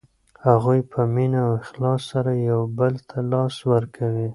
هغوی 0.47 0.79
په 0.91 0.99
مینه 1.13 1.39
او 1.47 1.51
اخلاص 1.63 2.01
سره 2.11 2.31
یو 2.49 2.61
بل 2.79 2.93
ته 3.09 3.17
لاس 3.31 3.55
ورکوي. 3.71 4.27